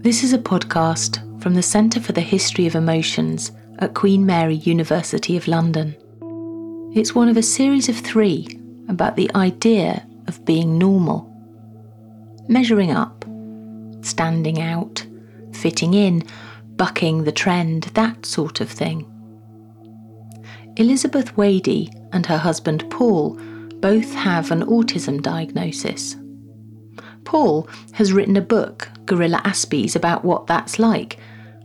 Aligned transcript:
This 0.00 0.22
is 0.22 0.32
a 0.32 0.38
podcast 0.38 1.42
from 1.42 1.54
the 1.54 1.62
Centre 1.62 1.98
for 1.98 2.12
the 2.12 2.20
History 2.20 2.68
of 2.68 2.76
Emotions 2.76 3.50
at 3.80 3.94
Queen 3.94 4.24
Mary 4.24 4.54
University 4.54 5.36
of 5.36 5.48
London. 5.48 5.96
It's 6.94 7.16
one 7.16 7.28
of 7.28 7.36
a 7.36 7.42
series 7.42 7.88
of 7.88 7.96
three 7.96 8.46
about 8.88 9.16
the 9.16 9.28
idea 9.34 10.06
of 10.28 10.44
being 10.44 10.78
normal. 10.78 11.28
Measuring 12.46 12.92
up, 12.92 13.24
standing 14.00 14.62
out, 14.62 15.04
fitting 15.52 15.94
in, 15.94 16.22
bucking 16.76 17.24
the 17.24 17.32
trend, 17.32 17.82
that 17.94 18.24
sort 18.24 18.60
of 18.60 18.70
thing. 18.70 19.04
Elizabeth 20.76 21.36
Wady 21.36 21.90
and 22.12 22.24
her 22.24 22.38
husband 22.38 22.88
Paul 22.88 23.34
both 23.80 24.14
have 24.14 24.52
an 24.52 24.62
autism 24.62 25.20
diagnosis. 25.20 26.14
Paul 27.28 27.68
has 27.92 28.10
written 28.10 28.38
a 28.38 28.40
book, 28.40 28.88
Guerrilla 29.04 29.42
Aspies, 29.44 29.94
about 29.94 30.24
what 30.24 30.46
that's 30.46 30.78
like, 30.78 31.18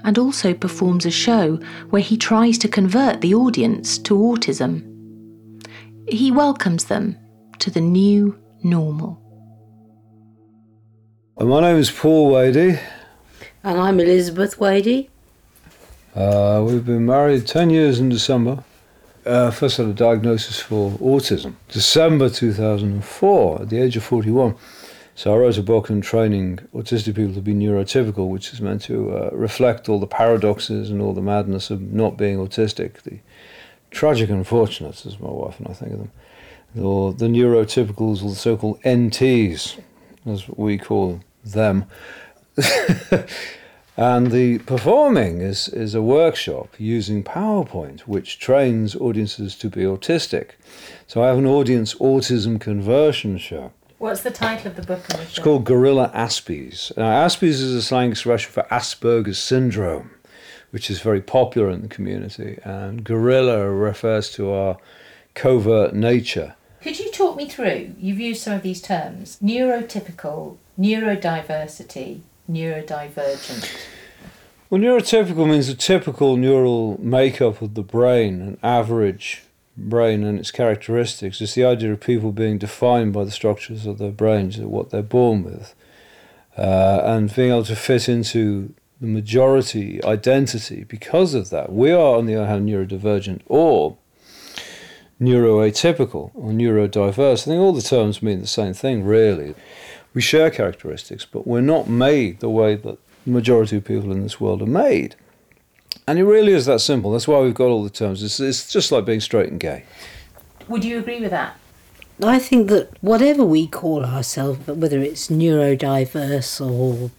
and 0.04 0.18
also 0.18 0.54
performs 0.54 1.06
a 1.06 1.10
show 1.10 1.56
where 1.90 2.02
he 2.02 2.18
tries 2.18 2.58
to 2.58 2.68
convert 2.68 3.22
the 3.22 3.34
audience 3.34 3.98
to 4.00 4.14
autism. 4.14 5.64
He 6.06 6.32
welcomes 6.32 6.84
them 6.84 7.18
to 7.60 7.72
the 7.72 7.80
new 7.80 8.38
normal. 8.62 9.22
And 11.38 11.48
My 11.48 11.62
name 11.62 11.78
is 11.78 11.90
Paul 11.90 12.34
Wady. 12.34 12.78
And 13.64 13.80
I'm 13.80 14.02
Elizabeth 14.02 14.60
Wady. 14.60 15.10
Uh, 16.14 16.62
we've 16.68 16.86
been 16.86 17.06
married 17.06 17.48
10 17.48 17.70
years 17.70 18.02
in 18.02 18.10
December. 18.10 18.66
Uh, 19.26 19.50
first 19.50 19.78
had 19.78 19.88
a 19.88 19.94
diagnosis 19.94 20.60
for 20.60 20.92
autism, 20.98 21.54
December 21.70 22.30
2004, 22.30 23.62
at 23.62 23.70
the 23.70 23.78
age 23.78 23.96
of 23.96 24.04
41. 24.04 24.56
So 25.16 25.34
I 25.34 25.38
wrote 25.38 25.60
a 25.60 25.64
book 25.64 25.92
on 25.92 26.02
training 26.02 26.60
autistic 26.74 27.16
people 27.16 27.36
to 27.36 27.42
be 27.42 27.54
neurotypical, 27.54 28.30
which 28.30 28.52
is 28.52 28.62
meant 28.62 28.82
to 28.84 29.16
uh, 29.16 29.30
reflect 29.32 29.88
all 29.88 30.00
the 30.00 30.08
paradoxes 30.08 30.90
and 30.90 31.02
all 31.02 31.14
the 31.14 31.22
madness 31.22 31.70
of 31.70 31.82
not 31.82 32.18
being 32.18 32.38
autistic, 32.38 33.04
the 33.04 33.20
tragic 33.92 34.30
and 34.30 34.40
unfortunate, 34.40 35.06
as 35.06 35.20
my 35.20 35.30
wife 35.30 35.60
and 35.60 35.68
I 35.68 35.74
think 35.74 35.94
of 35.94 36.00
them, 36.00 36.12
or 36.84 37.14
the 37.14 37.28
neurotypicals, 37.28 38.24
or 38.24 38.32
the 38.32 38.36
so-called 38.36 38.82
NTs, 38.82 39.80
as 40.26 40.50
we 40.50 40.80
call 40.80 41.22
them. 41.46 41.86
and 43.98 44.32
the 44.32 44.58
performing 44.66 45.42
is, 45.42 45.68
is 45.68 45.94
a 45.94 46.02
workshop 46.02 46.74
using 46.80 47.24
PowerPoint, 47.24 48.02
which 48.02 48.40
trains 48.40 48.96
audiences 48.96 49.56
to 49.58 49.70
be 49.70 49.82
autistic. 49.82 50.52
So 51.06 51.24
I 51.24 51.28
have 51.28 51.38
an 51.38 51.46
audience 51.46 51.94
autism 51.96 52.60
conversion 52.60 53.38
show. 53.38 53.72
What's 54.04 54.22
the 54.22 54.32
title 54.32 54.68
of 54.68 54.76
the 54.76 54.82
book? 54.82 55.02
The 55.04 55.22
it's 55.22 55.40
called 55.40 55.64
Guerrilla 55.64 56.12
Aspies. 56.14 56.92
Now, 56.98 57.26
Aspies 57.26 57.62
is 57.62 57.74
a 57.74 57.82
slang 57.82 58.12
expression 58.12 58.52
for 58.52 58.64
Asperger's 58.64 59.40
syndrome, 59.40 60.12
which 60.72 60.90
is 60.90 61.00
very 61.00 61.22
popular 61.22 61.70
in 61.70 61.84
the 61.84 61.88
community. 61.88 62.60
And 62.66 63.06
guerrilla 63.06 63.72
refers 63.72 64.30
to 64.34 64.52
our 64.52 64.78
covert 65.36 65.94
nature. 65.94 66.56
Could 66.82 67.00
you 67.00 67.12
talk 67.12 67.38
me 67.38 67.48
through? 67.48 67.96
You've 67.98 68.20
used 68.20 68.42
some 68.42 68.56
of 68.56 68.62
these 68.62 68.82
terms 68.82 69.38
neurotypical, 69.42 70.58
neurodiversity, 70.78 72.20
neurodivergent. 72.52 73.74
Well, 74.70 74.82
neurotypical 74.82 75.50
means 75.50 75.68
the 75.68 75.76
typical 75.76 76.36
neural 76.36 77.02
makeup 77.02 77.62
of 77.62 77.76
the 77.76 77.84
brain, 77.84 78.42
an 78.42 78.58
average 78.62 79.44
brain 79.76 80.24
and 80.24 80.40
its 80.40 80.52
characteristics. 80.52 81.42
It's 81.42 81.56
the 81.56 81.66
idea 81.66 81.92
of 81.92 82.00
people 82.00 82.32
being 82.32 82.58
defined 82.58 83.14
by 83.14 83.24
the 83.24 83.32
structures 83.32 83.86
of 83.86 83.98
their 83.98 84.12
brains, 84.12 84.58
what 84.60 84.90
they're 84.90 85.02
born 85.02 85.44
with, 85.44 85.74
uh, 86.58 87.02
and 87.04 87.34
being 87.34 87.52
able 87.52 87.64
to 87.66 87.76
fit 87.76 88.08
into 88.08 88.74
the 89.02 89.08
majority 89.08 90.04
identity 90.04 90.84
because 90.86 91.34
of 91.34 91.50
that. 91.50 91.74
We 91.74 91.92
are, 91.92 92.18
on 92.18 92.26
the 92.26 92.36
other 92.36 92.48
hand, 92.48 92.70
neurodivergent 92.70 93.42
or 93.48 93.98
neuroatypical 95.20 96.32
or 96.34 96.52
neurodiverse. 96.52 97.44
I 97.44 97.46
think 97.46 97.60
all 97.60 97.74
the 97.74 97.82
terms 97.82 98.22
mean 98.22 98.42
the 98.42 98.48
same 98.48 98.74
thing, 98.74 99.04
really. 99.04 99.56
We 100.14 100.22
share 100.22 100.52
characteristics, 100.52 101.26
but 101.26 101.48
we're 101.48 101.62
not 101.62 101.90
made 101.90 102.40
the 102.40 102.50
way 102.50 102.76
that 102.76 102.98
the 103.26 103.32
majority 103.32 103.78
of 103.78 103.86
people 103.86 104.12
in 104.12 104.22
this 104.22 104.40
world 104.40 104.62
are 104.62 104.68
made. 104.68 105.16
And 106.08 106.20
it 106.20 106.26
really 106.26 106.52
is 106.52 106.66
that 106.66 106.82
simple. 106.82 107.12
That's 107.12 107.28
why 107.28 107.40
we've 107.40 107.54
got 107.54 107.68
all 107.68 107.84
the 107.84 107.90
terms. 107.90 108.24
It's, 108.24 108.40
it's 108.40 108.72
just 108.72 108.92
like 108.92 109.06
being 109.06 109.22
straight 109.22 109.50
and 109.50 109.60
gay. 109.60 109.86
Would 110.68 110.84
you 110.84 111.00
agree 111.00 111.22
with 111.22 111.32
that? 111.32 111.58
I 112.22 112.40
think 112.40 112.70
that 112.70 112.90
whatever 113.02 113.44
we 113.44 113.68
call 113.68 114.06
ourselves, 114.06 114.68
whether 114.68 115.00
it's 115.00 115.28
neurodiverse 115.28 116.62
or 116.62 117.12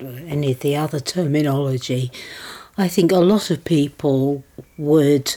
any 0.00 0.52
of 0.52 0.60
the 0.60 0.76
other 0.76 1.00
terminology, 1.00 2.10
I 2.76 2.88
think 2.88 3.12
a 3.12 3.16
lot 3.16 3.50
of 3.50 3.64
people 3.64 4.44
would 4.76 5.36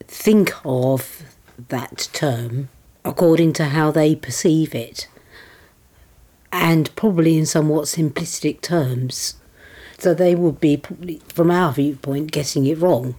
think 0.00 0.52
of 0.64 1.22
that 1.68 2.08
term 2.12 2.68
according 3.04 3.52
to 3.54 3.66
how 3.66 3.90
they 3.90 4.14
perceive 4.14 4.74
it, 4.74 5.08
and 6.52 6.94
probably 6.96 7.38
in 7.38 7.46
somewhat 7.46 7.84
simplistic 7.84 8.60
terms. 8.60 9.34
So 10.02 10.14
they 10.14 10.34
would 10.34 10.58
be, 10.58 10.82
from 11.28 11.52
our 11.52 11.72
viewpoint, 11.72 12.32
getting 12.32 12.66
it 12.66 12.76
wrong. 12.78 13.14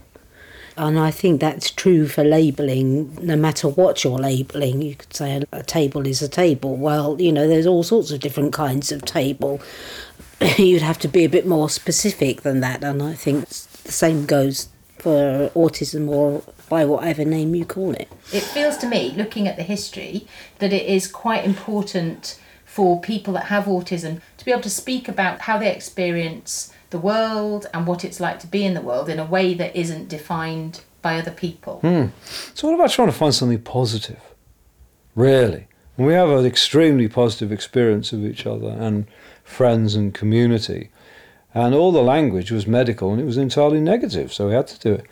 And 0.75 0.99
I 0.99 1.11
think 1.11 1.39
that's 1.39 1.71
true 1.71 2.09
for 2.09 2.25
labelling, 2.25 3.25
no 3.25 3.38
matter 3.38 3.69
what 3.69 4.03
you're 4.03 4.17
labelling. 4.17 4.81
You 4.81 4.95
could 4.95 5.13
say 5.13 5.45
a 5.53 5.63
table 5.63 6.05
is 6.05 6.21
a 6.21 6.27
table. 6.27 6.75
Well, 6.75 7.21
you 7.21 7.31
know, 7.31 7.47
there's 7.47 7.66
all 7.66 7.83
sorts 7.83 8.11
of 8.11 8.19
different 8.19 8.51
kinds 8.51 8.91
of 8.91 9.05
table. 9.05 9.61
You'd 10.57 10.81
have 10.81 10.99
to 10.99 11.07
be 11.07 11.23
a 11.23 11.29
bit 11.29 11.47
more 11.47 11.69
specific 11.69 12.41
than 12.41 12.59
that. 12.59 12.83
And 12.83 13.01
I 13.01 13.13
think 13.13 13.47
the 13.47 13.91
same 13.94 14.25
goes 14.25 14.67
for 15.00 15.51
autism 15.55 16.09
or 16.09 16.44
by 16.67 16.83
whatever 16.83 17.23
name 17.23 17.55
you 17.55 17.63
call 17.63 17.94
it. 17.94 18.11
It 18.33 18.44
feels 18.44 18.75
to 18.79 18.88
me, 18.89 19.13
looking 19.15 19.47
at 19.47 19.55
the 19.55 19.63
history, 19.63 20.27
that 20.59 20.73
it 20.73 20.85
is 20.85 21.07
quite 21.07 21.45
important 21.45 22.38
for 22.65 23.00
people 23.00 23.35
that 23.35 23.45
have 23.45 23.65
autism 23.65 24.19
to 24.43 24.45
be 24.45 24.51
able 24.51 24.61
to 24.61 24.69
speak 24.69 25.07
about 25.07 25.41
how 25.41 25.57
they 25.57 25.73
experience 25.73 26.73
the 26.89 26.97
world 26.99 27.65
and 27.73 27.87
what 27.87 28.03
it's 28.03 28.19
like 28.19 28.39
to 28.39 28.47
be 28.47 28.65
in 28.65 28.73
the 28.73 28.81
world 28.81 29.07
in 29.07 29.17
a 29.17 29.25
way 29.25 29.53
that 29.53 29.73
isn't 29.73 30.09
defined 30.09 30.81
by 31.01 31.17
other 31.17 31.31
people. 31.31 31.79
Hmm. 31.79 32.07
It's 32.51 32.61
all 32.61 32.75
about 32.75 32.91
trying 32.91 33.07
to 33.07 33.13
find 33.13 33.33
something 33.33 33.61
positive, 33.61 34.19
really. 35.15 35.67
We 35.95 36.13
have 36.13 36.29
an 36.29 36.45
extremely 36.45 37.07
positive 37.07 37.53
experience 37.53 38.11
of 38.11 38.25
each 38.25 38.45
other 38.45 38.67
and 38.67 39.07
friends 39.45 39.95
and 39.95 40.13
community. 40.13 40.89
And 41.53 41.73
all 41.73 41.93
the 41.93 42.01
language 42.01 42.51
was 42.51 42.67
medical 42.67 43.11
and 43.11 43.21
it 43.21 43.25
was 43.25 43.37
entirely 43.37 43.79
negative, 43.79 44.33
so 44.33 44.47
we 44.47 44.55
had 44.55 44.67
to 44.67 44.79
do 44.79 44.93
it. 44.95 45.05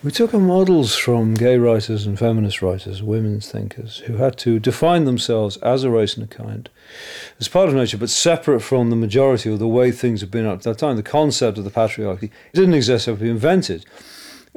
We 0.00 0.12
took 0.12 0.32
our 0.32 0.38
models 0.38 0.94
from 0.94 1.34
gay 1.34 1.58
writers 1.58 2.06
and 2.06 2.16
feminist 2.16 2.62
writers, 2.62 3.02
women's 3.02 3.50
thinkers, 3.50 3.98
who 4.06 4.18
had 4.18 4.38
to 4.38 4.60
define 4.60 5.06
themselves 5.06 5.56
as 5.56 5.82
a 5.82 5.90
race 5.90 6.16
and 6.16 6.22
a 6.22 6.32
kind, 6.32 6.70
as 7.40 7.48
part 7.48 7.68
of 7.68 7.74
nature, 7.74 7.98
but 7.98 8.08
separate 8.08 8.60
from 8.60 8.90
the 8.90 8.96
majority 8.96 9.50
or 9.50 9.56
the 9.56 9.66
way 9.66 9.90
things 9.90 10.20
have 10.20 10.30
been 10.30 10.46
up 10.46 10.60
to 10.60 10.68
that 10.68 10.78
time. 10.78 10.94
The 10.94 11.02
concept 11.02 11.58
of 11.58 11.64
the 11.64 11.72
patriarchy 11.72 12.30
didn't 12.52 12.74
exist, 12.74 13.08
it 13.08 13.10
had 13.10 13.18
been 13.18 13.30
invented. 13.30 13.86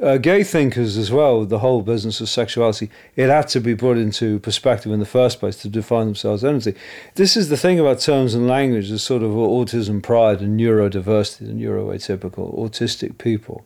Uh, 0.00 0.16
gay 0.16 0.44
thinkers 0.44 0.96
as 0.96 1.10
well, 1.10 1.44
the 1.44 1.58
whole 1.58 1.82
business 1.82 2.20
of 2.20 2.28
sexuality, 2.28 2.88
it 3.16 3.28
had 3.28 3.48
to 3.48 3.58
be 3.58 3.74
put 3.74 3.98
into 3.98 4.38
perspective 4.38 4.92
in 4.92 5.00
the 5.00 5.04
first 5.04 5.40
place 5.40 5.56
to 5.56 5.68
define 5.68 6.06
themselves 6.06 6.44
anything. 6.44 6.76
This 7.16 7.36
is 7.36 7.48
the 7.48 7.56
thing 7.56 7.80
about 7.80 7.98
terms 7.98 8.34
and 8.34 8.46
language, 8.46 8.90
the 8.90 8.98
sort 9.00 9.24
of 9.24 9.32
autism 9.32 10.04
pride 10.04 10.40
and 10.40 10.58
neurodiversity, 10.58 11.38
the 11.38 11.52
neuroatypical, 11.52 12.56
autistic 12.56 13.18
people 13.18 13.64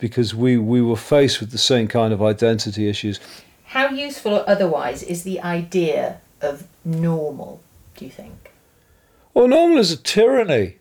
because 0.00 0.34
we, 0.34 0.56
we 0.56 0.80
were 0.82 0.96
faced 0.96 1.40
with 1.40 1.50
the 1.50 1.58
same 1.58 1.86
kind 1.86 2.12
of 2.12 2.22
identity 2.22 2.88
issues. 2.88 3.20
How 3.66 3.90
useful 3.90 4.34
or 4.34 4.48
otherwise 4.48 5.02
is 5.02 5.22
the 5.22 5.40
idea 5.40 6.20
of 6.40 6.66
normal, 6.84 7.60
do 7.96 8.04
you 8.04 8.10
think? 8.10 8.50
Well, 9.34 9.46
normal 9.46 9.78
is 9.78 9.92
a 9.92 9.96
tyranny 9.96 10.78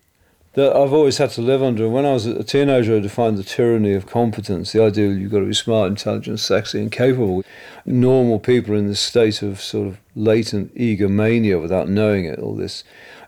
that 0.53 0.75
I've 0.75 0.93
always 0.93 1.19
had 1.19 1.29
to 1.31 1.41
live 1.41 1.61
under. 1.61 1.87
When 1.87 2.05
I 2.05 2.13
was 2.13 2.25
a 2.25 2.43
teenager, 2.43 2.97
I 2.97 2.99
defined 2.99 3.37
the 3.37 3.43
tyranny 3.43 3.93
of 3.93 4.07
competence, 4.07 4.71
the 4.71 4.83
idea 4.83 5.09
that 5.09 5.19
you've 5.19 5.31
got 5.31 5.39
to 5.39 5.45
be 5.45 5.53
smart, 5.53 5.89
intelligent, 5.89 6.39
sexy, 6.39 6.81
and 6.81 6.91
capable. 6.91 7.43
Normal 7.85 8.39
people 8.39 8.73
are 8.73 8.77
in 8.77 8.87
this 8.87 8.99
state 8.99 9.43
of 9.43 9.61
sort 9.61 9.87
of 9.87 9.99
latent 10.15 10.73
egomania 10.75 11.61
without 11.61 11.87
knowing 11.87 12.25
it, 12.25 12.39
all 12.39 12.55
this 12.55 12.83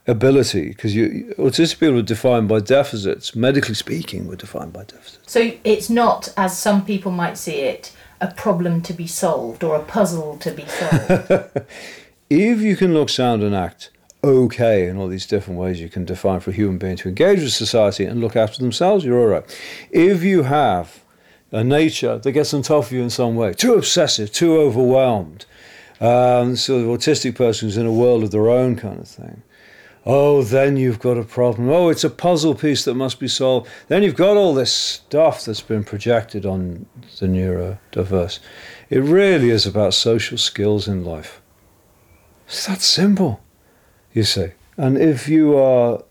ability 0.07 0.69
because 0.69 0.95
you 0.95 1.33
autistic 1.37 1.79
people 1.79 1.99
are 1.99 2.01
defined 2.01 2.47
by 2.47 2.59
deficits 2.59 3.35
medically 3.35 3.75
speaking 3.75 4.27
we're 4.27 4.35
defined 4.35 4.73
by 4.73 4.83
deficits. 4.83 5.31
So 5.31 5.51
it's 5.63 5.89
not 5.89 6.33
as 6.35 6.57
some 6.57 6.83
people 6.83 7.11
might 7.11 7.37
see 7.37 7.57
it 7.57 7.95
a 8.19 8.27
problem 8.33 8.81
to 8.81 8.93
be 8.93 9.07
solved 9.07 9.63
or 9.63 9.75
a 9.75 9.83
puzzle 9.83 10.37
to 10.37 10.51
be 10.51 10.65
solved. 10.65 11.49
If 12.29 12.61
you 12.61 12.77
can 12.77 12.93
look 12.93 13.09
sound 13.09 13.43
and 13.43 13.53
act 13.53 13.89
okay 14.23 14.87
in 14.87 14.95
all 14.95 15.09
these 15.09 15.25
different 15.25 15.59
ways 15.59 15.81
you 15.81 15.89
can 15.89 16.05
define 16.05 16.39
for 16.39 16.51
a 16.51 16.53
human 16.53 16.77
being 16.77 16.95
to 16.95 17.09
engage 17.09 17.41
with 17.41 17.51
society 17.51 18.05
and 18.05 18.21
look 18.21 18.37
after 18.37 18.61
themselves 18.61 19.03
you're 19.03 19.19
all 19.19 19.27
right. 19.27 19.59
If 19.91 20.23
you 20.23 20.43
have 20.43 21.03
a 21.51 21.63
nature 21.63 22.17
that 22.17 22.31
gets 22.31 22.53
on 22.53 22.61
top 22.61 22.85
of 22.85 22.91
you 22.93 23.01
in 23.01 23.09
some 23.09 23.35
way 23.35 23.53
too 23.53 23.73
obsessive 23.73 24.31
too 24.31 24.57
overwhelmed 24.57 25.45
um, 25.99 26.55
sort 26.55 26.83
of 26.83 26.87
autistic 26.87 27.35
person 27.35 27.67
who's 27.67 27.77
in 27.77 27.85
a 27.85 27.91
world 27.91 28.23
of 28.23 28.31
their 28.31 28.49
own 28.49 28.77
kind 28.77 28.99
of 28.99 29.07
thing 29.07 29.43
oh, 30.05 30.43
then 30.43 30.77
you've 30.77 30.99
got 30.99 31.17
a 31.17 31.23
problem. 31.23 31.69
Oh, 31.69 31.89
it's 31.89 32.03
a 32.03 32.09
puzzle 32.09 32.55
piece 32.55 32.85
that 32.85 32.95
must 32.95 33.19
be 33.19 33.27
solved. 33.27 33.69
Then 33.87 34.03
you've 34.03 34.15
got 34.15 34.37
all 34.37 34.53
this 34.53 34.73
stuff 34.73 35.45
that's 35.45 35.61
been 35.61 35.83
projected 35.83 36.45
on 36.45 36.85
the 37.19 37.27
neurodiverse. 37.27 38.39
It 38.89 38.99
really 38.99 39.49
is 39.49 39.65
about 39.65 39.93
social 39.93 40.37
skills 40.37 40.87
in 40.87 41.03
life. 41.05 41.41
It's 42.47 42.67
that 42.67 42.81
simple, 42.81 43.41
you 44.13 44.23
see. 44.23 44.51
And 44.77 44.97
if 44.97 45.27
you 45.27 45.57
are 45.57 46.03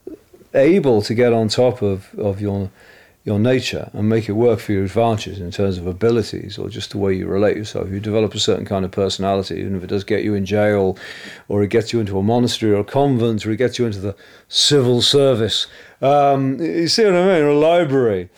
able 0.55 1.03
to 1.03 1.15
get 1.15 1.33
on 1.33 1.49
top 1.49 1.83
of, 1.83 2.15
of 2.19 2.41
your 2.41 2.71
your 3.23 3.39
nature 3.39 3.91
and 3.93 4.09
make 4.09 4.29
it 4.29 4.33
work 4.33 4.59
for 4.61 4.73
your 4.73 4.85
advantages 4.85 5.41
in 5.41 5.51
terms 5.51 5.77
of 5.77 5.87
abilities 5.87 6.57
or 6.57 6.71
just 6.71 6.91
the 6.91 6.99
way 6.99 7.13
you 7.13 7.27
relate 7.27 7.57
yourself. 7.57 7.91
You 7.91 8.01
develop 8.01 8.35
a 8.35 8.39
certain 8.39 8.65
kind 8.65 8.85
of 8.85 8.91
personality, 8.91 9.57
even 9.57 9.77
if 9.77 9.85
it 9.85 9.89
does 9.89 10.05
get 10.05 10.25
you 10.25 10.35
in 10.35 10.47
jail 10.47 10.97
or 11.49 11.63
it 11.63 11.69
gets 11.69 11.93
you 11.93 12.01
into 12.01 12.19
a 12.19 12.23
monastery 12.23 12.73
or 12.73 12.81
a 12.81 12.85
convent 12.85 13.45
or 13.45 13.51
it 13.51 13.57
gets 13.57 13.79
you 13.79 13.85
into 13.85 13.99
the 14.01 14.17
civil 14.49 15.03
service. 15.03 15.67
Um, 16.01 16.59
you 16.61 16.89
see 16.89 17.05
what 17.05 17.15
I 17.15 17.27
mean? 17.27 17.45
A 17.45 17.53
library. 17.53 18.31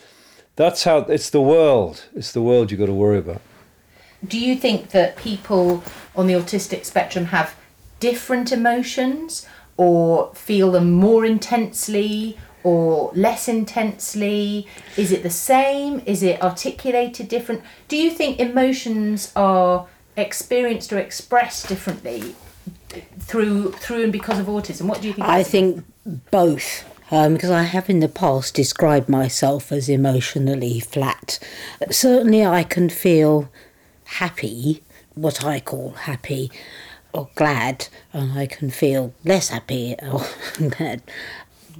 That's 0.57 0.83
how 0.83 0.99
it's 0.99 1.31
the 1.31 1.41
world. 1.41 2.05
It's 2.15 2.33
the 2.33 2.43
world 2.43 2.71
you've 2.71 2.81
got 2.81 2.87
to 2.87 2.93
worry 2.93 3.19
about. 3.19 3.41
Do 4.27 4.39
you 4.39 4.57
think 4.57 4.91
that 4.91 5.17
people 5.17 5.83
on 6.17 6.27
the 6.27 6.35
autistic 6.35 6.85
spectrum 6.85 7.27
have 7.27 7.55
different 8.01 8.51
emotions 8.51 9.47
or 9.77 10.35
feel 10.35 10.73
them 10.73 10.91
more 10.91 11.25
intensely 11.25 12.37
or 12.65 13.11
less 13.15 13.49
intensely? 13.49 14.67
Is 14.97 15.13
it 15.13 15.23
the 15.23 15.31
same? 15.31 16.03
Is 16.07 16.23
it 16.23 16.43
articulated 16.43 17.29
different? 17.29 17.63
Do 17.89 17.97
you 17.97 18.11
think 18.11 18.39
emotions 18.39 19.33
are 19.35 19.87
experienced 20.17 20.93
or 20.93 20.99
expressed 20.99 21.69
differently 21.69 22.35
through 23.19 23.73
through 23.73 24.05
and 24.05 24.13
because 24.13 24.39
of 24.39 24.47
autism? 24.47 24.83
What 24.83 25.01
do 25.01 25.09
you 25.09 25.15
think? 25.15 25.27
I 25.27 25.43
think 25.43 25.85
both. 26.31 26.89
Um, 27.11 27.35
because 27.35 27.51
I 27.51 27.65
have 27.65 27.91
in 27.91 28.01
the 28.01 28.09
past 28.09 28.55
described 28.55 29.07
myself 29.07 29.71
as 29.71 29.91
emotionally 29.91 30.81
flat. 30.81 31.39
Certainly, 31.91 32.47
I 32.47 32.65
can 32.65 32.89
feel 32.89 33.51
happy, 34.05 34.83
what 35.15 35.45
I 35.45 35.61
call 35.61 35.91
happy, 35.91 36.51
or 37.13 37.29
glad, 37.35 37.89
and 38.15 38.33
I 38.33 38.47
can 38.47 38.71
feel 38.71 39.13
less 39.27 39.51
happy 39.51 39.95
or 40.03 40.25
glad 40.71 41.03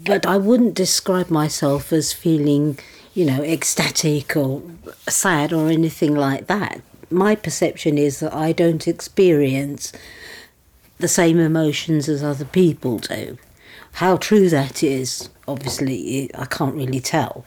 but 0.05 0.27
I 0.27 0.37
wouldn't 0.37 0.75
describe 0.75 1.31
myself 1.31 1.93
as 1.93 2.13
feeling, 2.13 2.79
you 3.15 3.25
know, 3.25 3.43
ecstatic 3.43 4.37
or 4.37 4.63
sad 5.09 5.53
or 5.53 5.69
anything 5.69 6.15
like 6.15 6.47
that. 6.47 6.81
My 7.11 7.35
perception 7.35 7.99
is 7.99 8.21
that 8.21 8.35
I 8.35 8.53
don't 8.53 8.89
experience 8.89 9.93
the 10.99 11.09
same 11.09 11.39
emotions 11.39 12.09
as 12.09 12.23
other 12.23 12.45
people 12.45 12.99
do. 12.99 13.39
How 13.95 14.17
true 14.17 14.49
that 14.49 14.83
is, 14.83 15.29
obviously, 15.47 16.31
I 16.35 16.47
can't 16.47 16.75
really 16.75 17.01
tell. 17.01 17.45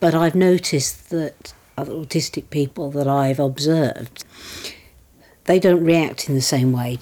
But 0.00 0.14
I've 0.14 0.34
noticed 0.34 1.10
that 1.10 1.52
other 1.76 1.92
autistic 1.92 2.50
people 2.50 2.90
that 2.92 3.06
I've 3.06 3.38
observed, 3.38 4.24
they 5.44 5.60
don't 5.60 5.84
react 5.84 6.28
in 6.28 6.34
the 6.34 6.40
same 6.40 6.72
way 6.72 6.98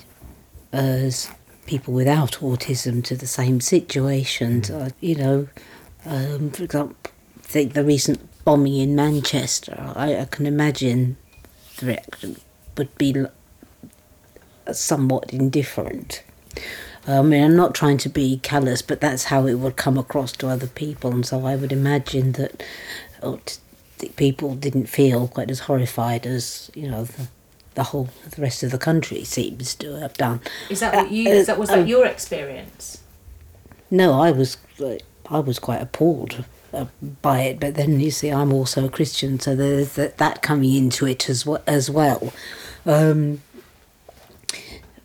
as 0.73 1.31
people 1.67 1.93
without 1.93 2.33
autism 2.41 3.03
to 3.05 3.17
the 3.17 3.27
same 3.27 3.61
situations. 3.61 4.71
Mm. 4.71 4.87
Uh, 4.87 4.91
you 5.01 5.15
know, 5.15 5.49
um, 6.05 6.51
for 6.51 6.65
example, 6.65 6.97
think 7.43 7.75
the 7.75 7.85
recent 7.85 8.21
bombing 8.45 8.77
in 8.77 8.95
Manchester. 8.95 9.93
I, 9.97 10.21
I 10.21 10.25
can 10.27 10.47
imagine 10.47 11.17
the 11.79 11.87
reaction 11.87 12.41
would 12.77 12.97
be 12.99 13.27
somewhat 14.73 15.33
indifferent. 15.33 16.23
I 17.07 17.23
mean, 17.23 17.43
I'm 17.43 17.57
not 17.57 17.75
trying 17.75 17.99
to 17.99 18.09
be 18.09 18.39
callous, 18.39 18.83
but 18.83 19.01
that's 19.01 19.25
how 19.25 19.47
it 19.47 19.55
would 19.55 19.77
come 19.77 19.97
across 19.97 20.33
to 20.33 20.49
other 20.49 20.67
people, 20.67 21.13
and 21.13 21.25
so 21.25 21.47
I 21.47 21.55
would 21.55 21.73
imagine 21.73 22.33
that 22.33 22.63
autistic 23.23 24.17
people 24.17 24.55
didn't 24.55 24.87
feel 24.87 25.29
quite 25.29 25.51
as 25.51 25.61
horrified 25.61 26.27
as 26.27 26.71
you 26.75 26.89
know 26.91 27.05
the 27.05 27.29
the 27.77 27.85
whole 27.85 28.09
the 28.31 28.43
rest 28.43 28.63
of 28.63 28.73
the 28.73 28.79
country 28.79 29.23
seems 29.23 29.75
to 29.77 30.01
have 30.01 30.15
done. 30.15 30.41
Is 30.69 30.81
that 30.81 30.95
what 30.95 31.11
you? 31.13 31.31
Uh, 31.31 31.35
is 31.35 31.47
that 31.47 31.59
was 31.59 31.69
that 31.69 31.81
uh, 31.81 31.85
your 31.85 32.07
experience? 32.07 33.03
No, 33.91 34.21
I 34.21 34.33
was 34.33 34.57
I 35.31 35.39
was 35.39 35.61
quite 35.61 35.81
appalled 35.81 36.45
uh, 36.75 36.87
by 37.23 37.43
it. 37.43 37.61
But 37.61 37.77
then 37.77 38.01
you 38.01 38.11
see, 38.11 38.31
I'm 38.31 38.53
also 38.53 38.87
a 38.87 38.91
Christian, 38.91 39.39
so 39.39 39.55
there's 39.55 39.95
that, 39.95 40.19
that 40.19 40.43
coming 40.43 40.75
into 40.75 41.07
it 41.07 41.29
as 41.29 41.47
well. 41.47 41.63
As 41.67 41.89
well. 41.89 42.33
Um, 42.85 43.43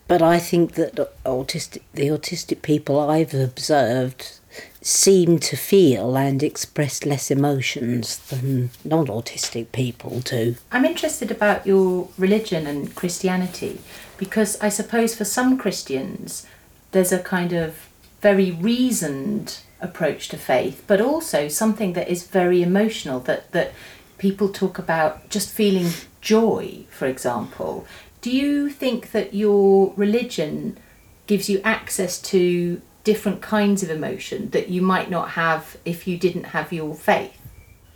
but 0.08 0.22
I 0.22 0.40
think 0.40 0.74
that 0.74 0.96
autistic 1.26 1.84
the 1.94 2.08
autistic 2.08 2.62
people 2.64 3.00
I've 3.00 3.34
observed 3.34 4.40
seem 4.82 5.38
to 5.38 5.56
feel 5.56 6.18
and 6.18 6.42
express 6.42 7.06
less 7.06 7.30
emotions 7.30 8.18
than 8.30 8.72
non 8.84 9.08
autistic 9.08 9.72
people 9.72 10.20
do. 10.22 10.56
I'm 10.72 10.86
interested 10.86 11.30
about 11.30 11.68
your 11.68 12.10
religion 12.18 12.66
and 12.66 12.94
Christianity 12.96 13.80
because 14.18 14.60
I 14.60 14.70
suppose 14.70 15.16
for 15.16 15.26
some 15.26 15.58
Christians 15.58 16.48
there's 16.92 17.12
a 17.12 17.20
kind 17.20 17.54
of 17.54 17.88
very 18.22 18.52
reasoned 18.52 19.60
approach 19.80 20.30
to 20.30 20.38
faith, 20.38 20.84
but 20.88 21.02
also 21.02 21.48
something 21.48 21.94
that 21.94 22.08
is 22.08 22.28
very 22.28 22.62
emotional 22.62 23.20
that, 23.22 23.52
that 23.52 23.74
people 24.18 24.50
talk 24.50 24.78
about 24.78 25.30
just 25.30 25.50
feeling 25.50 25.92
joy, 26.22 26.86
for 26.90 27.08
example. 27.08 27.86
Do 28.22 28.30
you 28.30 28.70
think 28.70 29.12
that 29.12 29.34
your 29.34 29.94
religion 29.96 30.78
gives 31.26 31.50
you 31.50 31.60
access 31.64 32.22
to 32.22 32.82
different 33.04 33.42
kinds 33.42 33.84
of 33.84 33.90
emotion 33.90 34.50
that 34.52 34.70
you 34.70 34.82
might 34.82 35.10
not 35.10 35.32
have 35.32 35.78
if 35.86 36.08
you 36.08 36.18
didn't 36.18 36.46
have 36.46 36.72
your 36.72 36.96
faith? 36.96 37.38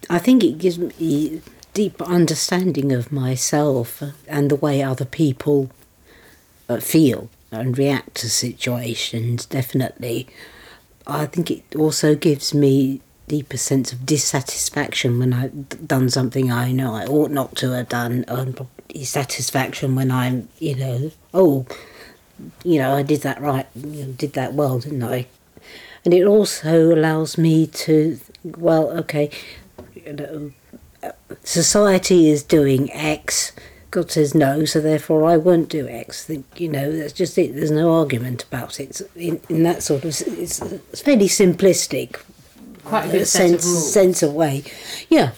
I 0.09 0.19
think 0.19 0.43
it 0.43 0.57
gives 0.57 0.77
me 0.77 1.41
deep 1.73 2.01
understanding 2.01 2.91
of 2.91 3.11
myself 3.11 4.01
and 4.27 4.49
the 4.49 4.55
way 4.55 4.81
other 4.81 5.05
people 5.05 5.69
uh, 6.69 6.79
feel 6.79 7.29
and 7.51 7.77
react 7.77 8.15
to 8.15 8.29
situations, 8.29 9.45
definitely. 9.45 10.27
I 11.07 11.25
think 11.25 11.51
it 11.51 11.63
also 11.75 12.15
gives 12.15 12.53
me 12.53 13.01
deeper 13.27 13.57
sense 13.57 13.91
of 13.91 14.05
dissatisfaction 14.05 15.19
when 15.19 15.33
I've 15.33 15.87
done 15.87 16.09
something 16.09 16.51
I 16.51 16.71
know 16.71 16.93
I 16.93 17.05
ought 17.05 17.31
not 17.31 17.55
to 17.57 17.71
have 17.71 17.89
done, 17.89 18.23
and 18.27 18.67
satisfaction 19.03 19.95
when 19.95 20.11
I'm, 20.11 20.47
you 20.59 20.75
know, 20.75 21.11
oh, 21.33 21.65
you 22.63 22.79
know, 22.79 22.95
I 22.95 23.03
did 23.03 23.21
that 23.21 23.41
right, 23.41 23.67
you 23.75 24.05
know, 24.05 24.11
did 24.11 24.33
that 24.33 24.53
well, 24.53 24.79
didn't 24.79 25.03
I? 25.03 25.27
And 26.03 26.13
it 26.13 26.25
also 26.25 26.93
allows 26.93 27.37
me 27.37 27.67
to, 27.67 28.19
well, 28.43 28.91
okay, 28.99 29.31
you 29.95 30.13
know, 30.13 30.51
society 31.43 32.29
is 32.29 32.43
doing 32.43 32.91
X. 32.93 33.51
God 33.91 34.11
says 34.11 34.35
no, 34.35 34.65
so 34.65 34.81
therefore 34.81 35.25
I 35.25 35.37
won't 35.37 35.69
do 35.69 35.87
X. 35.87 36.29
You 36.57 36.69
know, 36.69 36.91
that's 36.91 37.13
just 37.13 37.37
it. 37.37 37.55
There's 37.55 37.71
no 37.71 37.93
argument 37.93 38.43
about 38.43 38.79
it. 38.79 39.01
In, 39.15 39.39
in 39.49 39.63
that 39.63 39.83
sort 39.83 40.03
of, 40.03 40.09
it's, 40.09 40.61
it's 40.61 41.01
fairly 41.01 41.27
simplistic. 41.27 42.19
Quite 42.83 43.05
a 43.05 43.11
good 43.11 43.27
sense, 43.27 43.63
sense, 43.63 43.65
of 43.65 43.83
sense 43.83 44.23
of 44.23 44.33
way. 44.33 44.63
Yeah. 45.09 45.31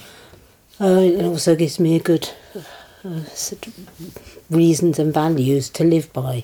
Uh, 0.82 1.00
it 1.00 1.24
also 1.24 1.56
gives 1.56 1.80
me 1.80 1.96
a 1.96 2.00
good 2.00 2.30
uh, 3.06 3.22
reasons 4.50 5.00
and 5.00 5.14
values 5.14 5.70
to 5.70 5.84
live 5.84 6.12
by 6.12 6.44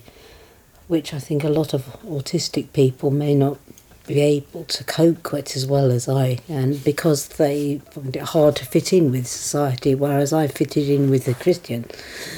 which 0.88 1.14
I 1.14 1.20
think 1.20 1.44
a 1.44 1.50
lot 1.50 1.74
of 1.74 1.86
autistic 2.04 2.74
people 2.74 3.12
may 3.12 3.36
not 3.36 3.58
be 4.06 4.20
able 4.20 4.66
to 4.66 4.84
cope 4.84 5.24
quite 5.24 5.56
as 5.56 5.66
well 5.66 5.90
as 5.90 6.10
I, 6.10 6.40
and 6.50 6.84
because 6.84 7.28
they 7.30 7.78
find 7.92 8.16
it 8.16 8.22
hard 8.22 8.58
to 8.58 8.66
fit 8.66 8.92
in 8.92 9.12
with 9.12 9.28
society, 9.28 9.96
whereas 9.96 10.34
I 10.34 10.48
fitted 10.48 10.90
in 10.90 11.10
with 11.10 11.26
the 11.26 11.34
Christian 11.34 11.86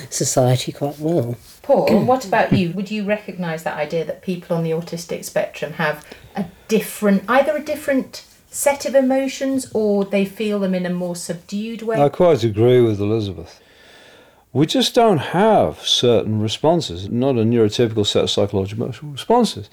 society 0.10 0.72
quite 0.72 1.00
well. 1.00 1.38
Paul, 1.64 2.06
what 2.06 2.26
about 2.26 2.54
you? 2.54 2.72
Would 2.74 2.92
you 2.92 3.04
recognise 3.04 3.64
that 3.64 3.78
idea 3.78 4.06
that 4.06 4.22
people 4.22 4.56
on 4.56 4.64
the 4.64 4.72
autistic 4.72 5.26
spectrum 5.26 5.74
have 5.74 6.06
a 6.36 6.46
different, 6.68 7.24
either 7.28 7.56
a 7.56 7.64
different 7.64 8.24
set 8.52 8.86
of 8.86 8.94
emotions 8.94 9.72
or 9.74 10.06
they 10.06 10.26
feel 10.26 10.60
them 10.60 10.76
in 10.76 10.86
a 10.86 10.92
more 10.92 11.16
subdued 11.16 11.82
way? 11.82 12.00
I 12.00 12.10
quite 12.10 12.44
agree 12.44 12.82
with 12.82 13.00
Elizabeth 13.00 13.60
we 14.56 14.66
just 14.66 14.96
don't 14.96 15.18
have 15.18 15.82
certain 15.82 16.40
responses, 16.40 17.10
not 17.10 17.36
a 17.36 17.44
neurotypical 17.44 18.06
set 18.06 18.24
of 18.24 18.30
psychological 18.30 18.88
responses. 19.04 19.70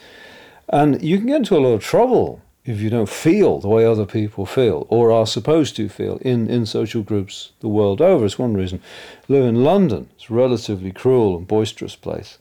And 0.68 1.00
you 1.00 1.18
can 1.18 1.28
get 1.28 1.36
into 1.36 1.56
a 1.56 1.60
lot 1.60 1.74
of 1.74 1.84
trouble 1.84 2.42
if 2.64 2.80
you 2.80 2.90
don't 2.90 3.08
feel 3.08 3.60
the 3.60 3.68
way 3.68 3.86
other 3.86 4.04
people 4.04 4.44
feel 4.44 4.88
or 4.90 5.12
are 5.12 5.24
supposed 5.24 5.76
to 5.76 5.88
feel 5.88 6.16
in, 6.22 6.50
in 6.50 6.66
social 6.66 7.04
groups 7.04 7.52
the 7.60 7.68
world 7.68 8.00
over. 8.00 8.24
It's 8.24 8.40
one 8.40 8.54
reason. 8.54 8.82
live 9.28 9.44
in 9.44 9.62
London. 9.62 10.08
It's 10.16 10.28
a 10.28 10.34
relatively 10.34 10.90
cruel 10.90 11.36
and 11.36 11.46
boisterous 11.46 11.94
place, 11.94 12.38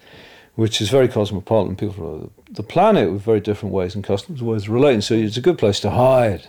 which 0.56 0.82
is 0.82 0.90
very 0.90 1.08
cosmopolitan. 1.08 1.76
People 1.76 1.94
from 1.94 2.32
the 2.50 2.64
planet 2.64 3.12
with 3.12 3.22
very 3.22 3.40
different 3.40 3.72
ways 3.72 3.94
and 3.94 4.04
customs, 4.04 4.42
ways 4.42 4.64
of 4.64 4.70
relating. 4.70 5.02
So 5.02 5.14
it's 5.14 5.38
a 5.38 5.42
good 5.42 5.60
place 5.60 5.80
to 5.82 5.92
hide. 5.92 6.48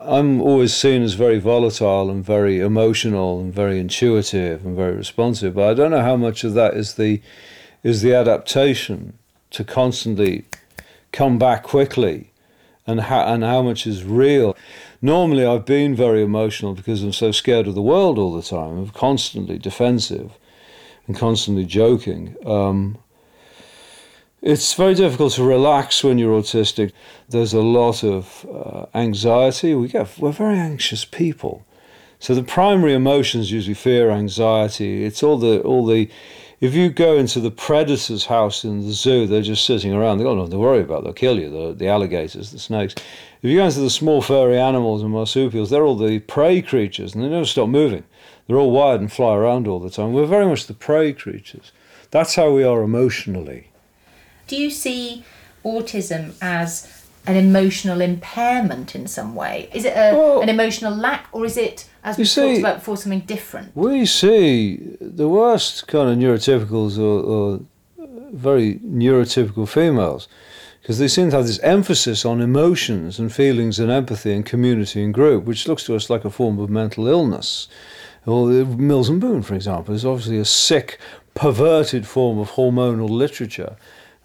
I'm 0.00 0.40
always 0.40 0.72
seen 0.74 1.02
as 1.02 1.14
very 1.14 1.40
volatile 1.40 2.08
and 2.08 2.24
very 2.24 2.60
emotional 2.60 3.40
and 3.40 3.52
very 3.52 3.80
intuitive 3.80 4.64
and 4.64 4.76
very 4.76 4.94
responsive, 4.94 5.54
but 5.54 5.68
I 5.68 5.74
don't 5.74 5.90
know 5.90 6.02
how 6.02 6.16
much 6.16 6.44
of 6.44 6.54
that 6.54 6.74
is 6.74 6.94
the 6.94 7.20
is 7.82 8.02
the 8.02 8.14
adaptation 8.14 9.18
to 9.50 9.64
constantly 9.64 10.44
come 11.12 11.38
back 11.38 11.62
quickly 11.62 12.30
and 12.86 13.02
how, 13.02 13.32
and 13.32 13.44
how 13.44 13.62
much 13.62 13.86
is 13.86 14.04
real. 14.04 14.56
Normally, 15.00 15.44
I've 15.44 15.64
been 15.64 15.94
very 15.94 16.22
emotional 16.22 16.74
because 16.74 17.02
I'm 17.02 17.12
so 17.12 17.30
scared 17.30 17.66
of 17.66 17.74
the 17.74 17.82
world 17.82 18.18
all 18.18 18.32
the 18.32 18.42
time. 18.42 18.78
I'm 18.78 18.88
constantly 18.90 19.58
defensive 19.58 20.32
and 21.06 21.16
constantly 21.16 21.64
joking. 21.64 22.36
Um, 22.44 22.98
it's 24.40 24.74
very 24.74 24.94
difficult 24.94 25.32
to 25.34 25.42
relax 25.42 26.04
when 26.04 26.18
you're 26.18 26.40
autistic. 26.40 26.92
There's 27.28 27.52
a 27.52 27.60
lot 27.60 28.04
of 28.04 28.46
uh, 28.52 28.86
anxiety. 28.94 29.74
We 29.74 29.88
get 29.88 30.18
we're 30.18 30.32
very 30.32 30.58
anxious 30.58 31.04
people. 31.04 31.66
So 32.20 32.34
the 32.34 32.42
primary 32.42 32.94
emotions 32.94 33.50
usually 33.50 33.74
fear, 33.74 34.10
anxiety. 34.10 35.04
It's 35.04 35.22
all 35.22 35.38
the 35.38 35.60
all 35.62 35.84
the. 35.86 36.08
If 36.60 36.74
you 36.74 36.90
go 36.90 37.16
into 37.16 37.38
the 37.38 37.52
predator's 37.52 38.26
house 38.26 38.64
in 38.64 38.80
the 38.80 38.92
zoo, 38.92 39.28
they're 39.28 39.42
just 39.42 39.64
sitting 39.64 39.92
around. 39.92 40.18
They've 40.18 40.26
got 40.26 40.36
nothing 40.36 40.50
to 40.52 40.58
worry 40.58 40.80
about. 40.80 41.04
They'll 41.04 41.12
kill 41.12 41.38
you. 41.38 41.50
The, 41.50 41.72
the 41.72 41.86
alligators, 41.86 42.50
the 42.50 42.58
snakes. 42.58 42.94
If 42.96 43.50
you 43.50 43.58
go 43.58 43.66
into 43.66 43.78
the 43.78 43.90
small 43.90 44.20
furry 44.22 44.58
animals 44.58 45.02
and 45.02 45.12
marsupials, 45.12 45.70
they're 45.70 45.84
all 45.84 45.94
the 45.96 46.18
prey 46.18 46.60
creatures, 46.60 47.14
and 47.14 47.22
they 47.22 47.28
never 47.28 47.44
stop 47.44 47.68
moving. 47.68 48.02
They're 48.46 48.56
all 48.56 48.72
wired 48.72 49.00
and 49.00 49.12
fly 49.12 49.36
around 49.36 49.68
all 49.68 49.78
the 49.78 49.90
time. 49.90 50.12
We're 50.12 50.26
very 50.26 50.46
much 50.46 50.66
the 50.66 50.74
prey 50.74 51.12
creatures. 51.12 51.70
That's 52.10 52.34
how 52.34 52.50
we 52.50 52.64
are 52.64 52.82
emotionally. 52.82 53.68
Do 54.48 54.56
you 54.56 54.70
see 54.70 55.24
autism 55.64 56.32
as 56.42 57.04
an 57.26 57.36
emotional 57.36 58.00
impairment 58.00 58.94
in 58.94 59.06
some 59.06 59.34
way? 59.34 59.68
Is 59.74 59.84
it 59.84 59.92
a, 59.94 60.16
Well- 60.16 60.40
an 60.40 60.48
emotional 60.48 60.94
lack, 60.94 61.28
or 61.32 61.44
is 61.44 61.56
it, 61.56 61.86
as 62.02 62.16
we 62.16 62.22
You 62.24 62.26
talked 62.28 62.34
see- 62.56 62.60
about 62.60 62.76
before, 62.78 62.96
something 62.96 63.20
different? 63.20 63.76
We 63.76 64.06
see 64.06 64.96
the 65.00 65.28
worst 65.28 65.86
kind 65.86 66.08
of 66.10 66.16
neurotypicals 66.18 66.98
or, 66.98 67.20
or 67.22 67.60
very 68.32 68.74
neurotypical 68.76 69.68
females 69.68 70.26
because 70.80 70.98
they 70.98 71.08
seem 71.08 71.30
to 71.30 71.36
have 71.36 71.46
this 71.46 71.58
emphasis 71.58 72.24
on 72.24 72.40
emotions 72.40 73.18
and 73.18 73.30
feelings 73.32 73.78
and 73.78 73.90
empathy 73.90 74.32
and 74.32 74.46
community 74.46 75.02
and 75.02 75.12
group, 75.12 75.44
which 75.44 75.68
looks 75.68 75.84
to 75.84 75.94
us 75.94 76.08
like 76.08 76.24
a 76.24 76.30
form 76.30 76.58
of 76.58 76.70
mental 76.70 77.06
illness. 77.08 77.68
Uh, 78.26 78.32
Mills 78.44 79.08
and 79.10 79.20
Boon, 79.20 79.42
for 79.42 79.54
example, 79.54 79.94
is 79.94 80.04
obviously 80.06 80.38
a 80.38 80.44
sick, 80.44 80.98
perverted 81.34 82.06
form 82.06 82.38
of 82.38 82.52
hormonal 82.52 83.08
literature 83.10 83.76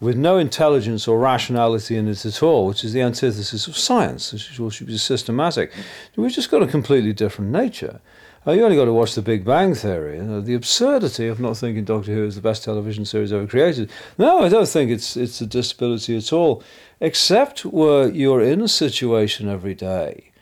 with 0.03 0.17
no 0.17 0.37
intelligence 0.37 1.07
or 1.07 1.17
rationality 1.17 1.95
in 1.95 2.07
it 2.07 2.25
at 2.25 2.43
all, 2.43 2.67
which 2.67 2.83
is 2.83 2.91
the 2.91 3.01
antithesis 3.01 3.67
of 3.67 3.77
science, 3.77 4.33
which 4.33 4.73
should 4.73 4.87
be 4.87 4.97
systematic. 4.97 5.71
We've 6.17 6.31
just 6.31 6.51
got 6.51 6.61
a 6.61 6.67
completely 6.67 7.13
different 7.13 7.51
nature. 7.51 8.01
Uh, 8.45 8.51
you 8.51 8.65
only 8.65 8.75
got 8.75 8.85
to 8.85 8.93
watch 8.93 9.15
The 9.15 9.21
Big 9.21 9.45
Bang 9.45 9.73
Theory. 9.73 10.17
You 10.17 10.23
know, 10.23 10.41
the 10.41 10.55
absurdity 10.55 11.27
of 11.27 11.39
not 11.39 11.55
thinking 11.55 11.85
Doctor 11.85 12.13
Who 12.13 12.25
is 12.25 12.35
the 12.35 12.41
best 12.41 12.65
television 12.65 13.05
series 13.05 13.31
ever 13.31 13.47
created. 13.47 13.89
No, 14.17 14.43
I 14.43 14.49
don't 14.49 14.67
think 14.67 14.91
it's 14.91 15.15
it's 15.15 15.39
a 15.39 15.45
disability 15.45 16.17
at 16.17 16.33
all, 16.33 16.61
except 16.99 17.63
where 17.63 18.09
you're 18.09 18.41
in 18.41 18.61
a 18.61 18.67
situation 18.67 19.47
every 19.47 19.73
day 19.73 20.33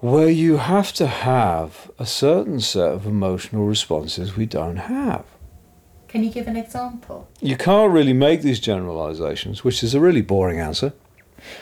where 0.00 0.30
you 0.30 0.56
have 0.56 0.92
to 0.94 1.06
have 1.06 1.90
a 1.98 2.06
certain 2.06 2.58
set 2.58 2.90
of 2.90 3.06
emotional 3.06 3.66
responses 3.66 4.34
we 4.34 4.46
don't 4.46 4.78
have. 4.78 5.26
Can 6.10 6.24
you 6.24 6.30
give 6.30 6.48
an 6.48 6.56
example? 6.56 7.28
You 7.40 7.56
can't 7.56 7.92
really 7.92 8.12
make 8.12 8.42
these 8.42 8.58
generalizations, 8.58 9.62
which 9.62 9.84
is 9.84 9.94
a 9.94 10.00
really 10.00 10.22
boring 10.22 10.58
answer. 10.58 10.92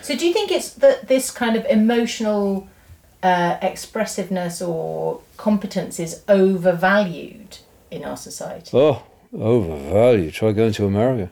So, 0.00 0.16
do 0.16 0.26
you 0.26 0.32
think 0.32 0.50
it's 0.50 0.70
that 0.70 1.06
this 1.06 1.30
kind 1.30 1.54
of 1.54 1.66
emotional 1.66 2.66
uh, 3.22 3.58
expressiveness 3.60 4.62
or 4.62 5.20
competence 5.36 6.00
is 6.00 6.22
overvalued 6.28 7.58
in 7.90 8.04
our 8.04 8.16
society? 8.16 8.70
Oh, 8.72 9.02
overvalued. 9.34 10.32
Try 10.32 10.52
going 10.52 10.72
to 10.72 10.86
America. 10.86 11.30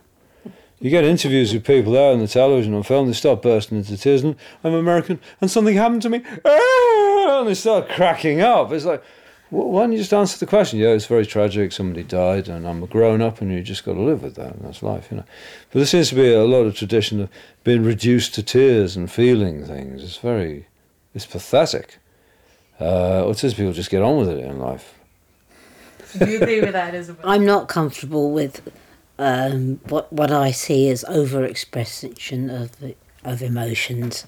You 0.78 0.90
get 0.90 1.04
interviews 1.04 1.54
with 1.54 1.64
people 1.64 1.92
there 1.92 2.12
on 2.12 2.18
the 2.18 2.28
television 2.28 2.74
or 2.74 2.84
film, 2.84 3.06
they 3.06 3.14
start 3.14 3.40
bursting 3.40 3.78
into 3.78 3.96
tears, 3.96 4.24
and 4.24 4.36
I'm 4.62 4.74
American, 4.74 5.20
and 5.40 5.50
something 5.50 5.74
happened 5.74 6.02
to 6.02 6.10
me, 6.10 6.22
and 6.44 7.48
they 7.48 7.54
start 7.54 7.88
cracking 7.88 8.42
up. 8.42 8.72
It's 8.72 8.84
like, 8.84 9.02
why 9.50 9.82
don't 9.82 9.92
you 9.92 9.98
just 9.98 10.12
answer 10.12 10.38
the 10.38 10.46
question? 10.46 10.78
Yeah, 10.78 10.88
it's 10.88 11.06
very 11.06 11.24
tragic, 11.24 11.72
somebody 11.72 12.02
died, 12.02 12.48
and 12.48 12.66
I'm 12.66 12.82
a 12.82 12.86
grown 12.86 13.22
up, 13.22 13.40
and 13.40 13.52
you 13.52 13.62
just 13.62 13.84
got 13.84 13.94
to 13.94 14.00
live 14.00 14.22
with 14.22 14.34
that, 14.34 14.54
and 14.54 14.64
that's 14.64 14.82
life, 14.82 15.08
you 15.10 15.18
know. 15.18 15.24
But 15.70 15.78
there 15.80 15.86
seems 15.86 16.08
to 16.08 16.16
be 16.16 16.32
a 16.32 16.44
lot 16.44 16.62
of 16.62 16.74
tradition 16.74 17.20
of 17.20 17.28
being 17.62 17.84
reduced 17.84 18.34
to 18.34 18.42
tears 18.42 18.96
and 18.96 19.10
feeling 19.10 19.64
things. 19.64 20.02
It's 20.02 20.16
very, 20.16 20.66
it's 21.14 21.26
pathetic. 21.26 21.98
Uh, 22.80 23.22
autistic 23.22 23.56
people 23.56 23.72
just 23.72 23.90
get 23.90 24.02
on 24.02 24.18
with 24.18 24.28
it 24.28 24.38
in 24.38 24.58
life. 24.58 24.94
Do 26.18 26.30
you 26.30 26.40
agree 26.40 26.60
with 26.60 26.72
that, 26.72 26.94
Isabel? 26.94 27.28
I'm 27.28 27.44
not 27.44 27.68
comfortable 27.68 28.32
with 28.32 28.68
um, 29.18 29.80
what 29.88 30.12
what 30.12 30.30
I 30.30 30.50
see 30.50 30.88
as 30.88 31.04
overexpression 31.08 32.50
of 32.50 32.94
of 33.24 33.42
emotions. 33.42 34.26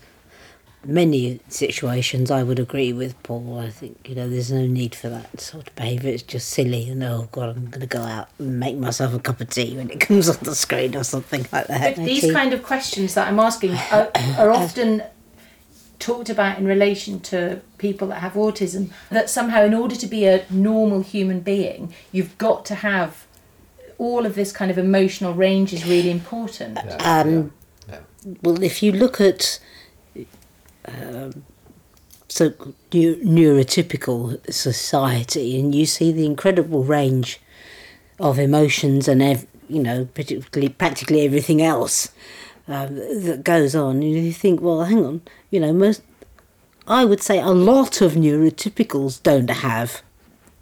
Many 0.84 1.40
situations, 1.48 2.30
I 2.30 2.42
would 2.44 2.58
agree 2.58 2.92
with 2.92 3.20
Paul. 3.24 3.58
I 3.58 3.68
think 3.68 3.98
you 4.08 4.14
know 4.14 4.28
there's 4.28 4.52
no 4.52 4.64
need 4.66 4.94
for 4.94 5.08
that 5.08 5.40
sort 5.40 5.68
of 5.68 5.74
behaviour. 5.74 6.10
It's 6.10 6.22
just 6.22 6.48
silly, 6.48 6.88
and 6.88 7.02
oh 7.02 7.28
god, 7.32 7.56
I'm 7.56 7.66
going 7.66 7.80
to 7.80 7.86
go 7.86 8.02
out 8.02 8.28
and 8.38 8.60
make 8.60 8.76
myself 8.76 9.12
a 9.12 9.18
cup 9.18 9.40
of 9.40 9.50
tea 9.50 9.76
when 9.76 9.90
it 9.90 10.00
comes 10.06 10.28
on 10.28 10.38
the 10.42 10.54
screen 10.54 10.96
or 10.96 11.02
something 11.04 11.46
like 11.52 11.66
that. 11.66 11.96
But 11.96 12.04
these 12.04 12.30
kind 12.32 12.52
of 12.52 12.62
questions 12.62 13.14
that 13.14 13.26
I'm 13.28 13.40
asking 13.40 13.74
are, 13.90 14.10
are 14.38 14.50
often 14.50 15.02
talked 15.98 16.30
about 16.30 16.58
in 16.58 16.66
relation 16.66 17.18
to 17.20 17.60
people 17.78 18.06
that 18.08 18.20
have 18.20 18.34
autism. 18.34 18.90
That 19.10 19.28
somehow, 19.28 19.64
in 19.64 19.74
order 19.74 19.96
to 19.96 20.06
be 20.06 20.26
a 20.26 20.44
normal 20.48 21.00
human 21.00 21.40
being, 21.40 21.92
you've 22.12 22.38
got 22.38 22.64
to 22.66 22.76
have 22.76 23.26
all 23.98 24.24
of 24.24 24.36
this 24.36 24.52
kind 24.52 24.70
of 24.70 24.78
emotional 24.78 25.34
range 25.34 25.72
is 25.72 25.84
really 25.84 26.10
important. 26.10 26.78
Um, 27.04 27.52
Well, 28.42 28.62
if 28.62 28.82
you 28.82 28.92
look 28.92 29.20
at 29.20 29.58
um, 31.02 31.44
so 32.28 32.50
neu- 32.92 33.22
neurotypical 33.22 34.52
society, 34.52 35.58
and 35.58 35.74
you 35.74 35.86
see 35.86 36.12
the 36.12 36.26
incredible 36.26 36.84
range 36.84 37.40
of 38.20 38.38
emotions 38.38 39.08
and 39.08 39.22
ev- 39.22 39.46
you 39.68 39.82
know, 39.82 40.06
particularly 40.14 40.68
practically 40.68 41.24
everything 41.24 41.62
else 41.62 42.10
um, 42.66 42.94
that 42.96 43.42
goes 43.44 43.74
on, 43.74 43.96
and 43.96 44.14
you 44.14 44.32
think, 44.32 44.60
well, 44.60 44.84
hang 44.84 45.04
on, 45.04 45.22
you 45.50 45.60
know, 45.60 45.72
most 45.72 46.02
I 46.88 47.04
would 47.04 47.22
say 47.22 47.38
a 47.38 47.50
lot 47.50 48.00
of 48.00 48.12
neurotypicals 48.12 49.22
don't 49.22 49.50
have 49.50 50.02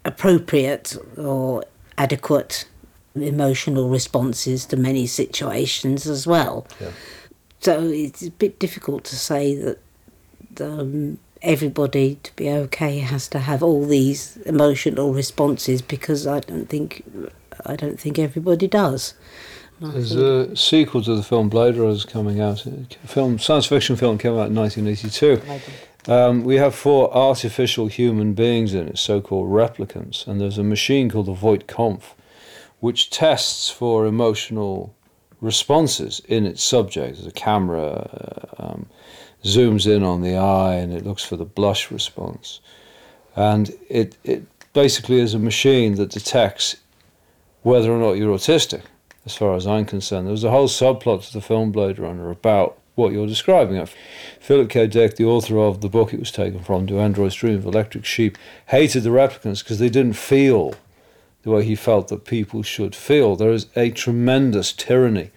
appropriate 0.05 0.97
or 1.17 1.65
adequate 1.97 2.67
emotional 3.15 3.89
responses 3.89 4.67
to 4.67 4.77
many 4.77 5.07
situations 5.07 6.07
as 6.07 6.27
well. 6.27 6.67
Yeah. 6.81 6.91
So 7.61 7.83
it's 7.85 8.23
a 8.27 8.31
bit 8.33 8.59
difficult 8.59 9.05
to 9.05 9.17
say 9.17 9.55
that 9.55 9.79
um, 10.61 11.19
everybody 11.43 12.17
to 12.23 12.35
be 12.37 12.51
okay 12.51 12.99
has 12.99 13.29
to 13.29 13.39
have 13.39 13.63
all 13.63 13.87
these 13.87 14.37
emotional 14.39 15.13
responses 15.13 15.83
because 15.83 16.27
I 16.27 16.41
don't 16.41 16.69
think 16.69 17.05
I 17.65 17.77
don't 17.77 17.99
think 17.99 18.19
everybody 18.19 18.67
does. 18.67 19.15
There's 19.81 20.15
a 20.15 20.57
sequel 20.57 21.03
to 21.03 21.15
the 21.15 21.23
film 21.23 21.51
Blade 21.51 21.77
Runner 21.77 21.91
is 21.91 22.05
coming 22.05 22.41
out. 22.41 22.65
A 22.65 22.87
film, 23.07 23.39
science 23.39 23.67
fiction 23.67 23.97
film 23.97 24.17
came 24.17 24.33
out 24.33 24.49
in 24.49 24.55
1982. 24.55 25.43
Um, 26.11 26.45
we 26.45 26.57
have 26.57 26.75
four 26.75 27.15
artificial 27.15 27.89
human 27.89 28.33
beings 28.33 28.73
in 28.73 28.89
it, 28.89 28.97
so-called 28.97 29.51
replicants, 29.51 30.27
and 30.27 30.41
there's 30.41 30.57
a 30.57 30.63
machine 30.63 31.11
called 31.11 31.27
the 31.27 31.35
Voight 31.35 31.67
Kampff, 31.67 32.15
which 32.81 33.11
tests 33.11 33.69
for 33.69 34.07
emotional 34.07 34.95
responses 35.41 36.23
in 36.27 36.47
its 36.47 36.63
subject. 36.63 37.17
There's 37.17 37.27
a 37.27 37.33
camera 37.33 38.47
uh, 38.59 38.63
um, 38.63 38.87
zooms 39.47 39.87
in 39.87 40.03
on 40.03 40.23
the 40.23 40.37
eye, 40.37 40.75
and 40.75 40.93
it 40.93 41.05
looks 41.05 41.25
for 41.25 41.37
the 41.37 41.45
blush 41.45 41.91
response, 41.91 42.61
and 43.35 43.71
it 43.89 44.17
it 44.25 44.45
basically 44.73 45.21
is 45.21 45.35
a 45.35 45.39
machine 45.39 45.95
that 45.95 46.11
detects 46.11 46.77
whether 47.63 47.91
or 47.91 47.99
not 47.99 48.13
you're 48.13 48.37
autistic 48.37 48.83
as 49.25 49.35
far 49.35 49.55
as 49.55 49.67
I'm 49.67 49.85
concerned. 49.85 50.27
There 50.27 50.33
was 50.33 50.45
a 50.45 50.51
whole 50.51 50.69
subplot 50.69 51.27
to 51.27 51.33
the 51.33 51.41
film 51.41 51.73
Blade 51.73 51.99
Runner 51.99 52.31
about 52.31 52.79
what 52.95 53.13
you're 53.13 53.27
describing. 53.27 53.85
Philip 54.41 54.71
K. 54.71 54.87
Dick, 54.87 55.17
the 55.17 55.25
author 55.25 55.59
of 55.59 55.81
the 55.81 55.89
book 55.89 56.13
it 56.13 56.21
was 56.21 56.31
taken 56.31 56.63
from, 56.63 56.87
Do 56.87 56.99
Androids 56.99 57.35
Dream 57.35 57.57
of 57.57 57.67
Electric 57.67 58.05
Sheep, 58.05 58.39
hated 58.69 59.03
the 59.03 59.11
replicants 59.11 59.63
because 59.63 59.79
they 59.79 59.91
didn't 59.91 60.15
feel 60.15 60.75
the 61.43 61.51
way 61.51 61.65
he 61.65 61.75
felt 61.75 62.09
that 62.09 62.25
people 62.25 62.63
should 62.63 62.95
feel. 62.95 63.37
There 63.37 63.51
is 63.51 63.67
a 63.77 63.91
tremendous 63.91 64.73
tyranny 64.73 65.31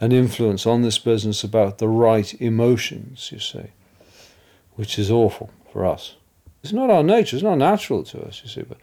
and 0.00 0.12
influence 0.12 0.66
on 0.66 0.82
this 0.82 0.98
business 0.98 1.42
about 1.42 1.78
the 1.78 1.88
right 1.88 2.40
emotions, 2.40 3.30
you 3.32 3.38
see, 3.38 3.72
which 4.76 4.98
is 4.98 5.10
awful 5.10 5.50
for 5.72 5.84
us. 5.84 6.14
It's 6.62 6.72
not 6.72 6.90
our 6.90 7.02
nature, 7.02 7.36
it's 7.36 7.42
not 7.42 7.58
natural 7.58 8.02
to 8.04 8.22
us, 8.22 8.42
you 8.42 8.48
see. 8.48 8.62
But 8.62 8.78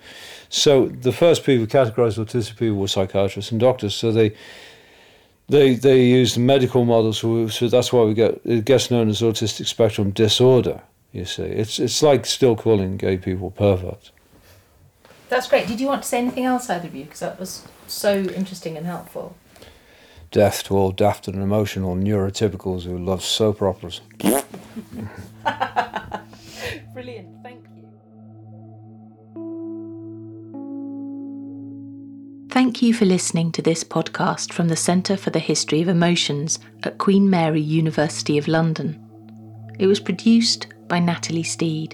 so 0.49 0.87
the 0.87 1.11
first 1.11 1.43
people 1.43 1.65
categorized 1.67 2.17
autistic 2.17 2.57
people 2.57 2.77
were 2.77 2.87
psychiatrists 2.87 3.51
and 3.51 3.59
doctors. 3.59 3.93
So 3.93 4.11
they 4.11 4.33
they 5.47 5.75
they 5.75 6.03
used 6.03 6.37
medical 6.37 6.85
models. 6.85 7.19
So, 7.19 7.47
so 7.47 7.67
that's 7.67 7.91
why 7.91 8.03
we 8.03 8.13
get 8.13 8.41
it 8.45 8.65
gets 8.65 8.89
known 8.89 9.09
as 9.09 9.21
autistic 9.21 9.67
spectrum 9.67 10.11
disorder. 10.11 10.81
You 11.11 11.25
see, 11.25 11.43
it's 11.43 11.79
it's 11.79 12.01
like 12.01 12.25
still 12.25 12.55
calling 12.55 12.97
gay 12.97 13.17
people 13.17 13.51
perverts. 13.51 14.11
That's 15.29 15.47
great. 15.47 15.67
Did 15.67 15.79
you 15.79 15.87
want 15.87 16.03
to 16.03 16.07
say 16.07 16.19
anything 16.19 16.45
else, 16.45 16.69
either 16.69 16.87
of 16.87 16.95
you? 16.95 17.05
Because 17.05 17.19
that 17.19 17.39
was 17.39 17.67
so 17.87 18.15
interesting 18.15 18.77
and 18.77 18.85
helpful. 18.85 19.35
Death 20.35 20.63
to 20.63 20.75
all 20.75 20.91
daft 20.91 21.29
and 21.29 21.41
emotional 21.41 21.95
neurotypicals 21.95 22.83
who 22.83 22.97
love 22.97 23.23
soap 23.23 23.61
operas. 23.61 24.01
Brilliant, 26.93 27.29
thank 27.41 27.65
you. 27.73 27.87
Thank 32.49 32.81
you 32.81 32.93
for 32.93 33.05
listening 33.05 33.53
to 33.53 33.61
this 33.61 33.85
podcast 33.85 34.51
from 34.51 34.67
the 34.67 34.75
Centre 34.75 35.15
for 35.15 35.29
the 35.29 35.39
History 35.39 35.81
of 35.81 35.87
Emotions 35.87 36.59
at 36.83 36.97
Queen 36.97 37.29
Mary 37.29 37.61
University 37.61 38.37
of 38.37 38.49
London. 38.49 39.01
It 39.79 39.87
was 39.87 40.01
produced 40.01 40.67
by 40.89 40.99
Natalie 40.99 41.43
Steed. 41.43 41.93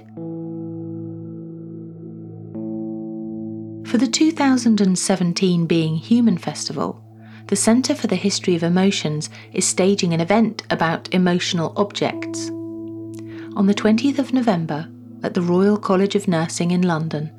For 3.87 3.99
the 3.99 4.09
2017 4.11 5.67
Being 5.67 5.97
Human 5.97 6.39
Festival, 6.39 7.03
the 7.51 7.57
Centre 7.57 7.93
for 7.93 8.07
the 8.07 8.15
History 8.15 8.55
of 8.55 8.63
Emotions 8.63 9.29
is 9.51 9.67
staging 9.67 10.13
an 10.13 10.21
event 10.21 10.63
about 10.69 11.13
emotional 11.13 11.73
objects. 11.75 12.47
On 13.57 13.65
the 13.67 13.73
20th 13.73 14.19
of 14.19 14.31
November, 14.31 14.87
at 15.21 15.33
the 15.33 15.41
Royal 15.41 15.75
College 15.75 16.15
of 16.15 16.29
Nursing 16.29 16.71
in 16.71 16.83
London, 16.83 17.29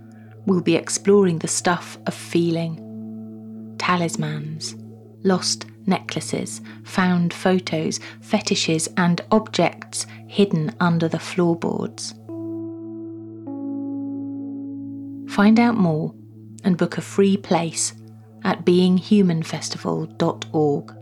we'll 0.45 0.61
be 0.61 0.77
exploring 0.77 1.39
the 1.39 1.49
stuff 1.49 1.97
of 2.07 2.13
feeling. 2.13 3.75
Talismans, 3.79 4.77
lost 5.23 5.65
necklaces, 5.87 6.61
found 6.85 7.33
photos, 7.33 7.99
fetishes, 8.21 8.91
and 8.99 9.23
objects 9.31 10.07
hidden 10.27 10.77
under 10.79 11.09
the 11.09 11.19
floorboards. 11.19 12.13
Find 15.35 15.59
out 15.59 15.77
more 15.77 16.13
and 16.65 16.77
book 16.77 16.99
a 16.99 17.01
free 17.01 17.39
place 17.39 17.95
at 18.45 18.65
beinghumanfestival.org. 18.65 21.02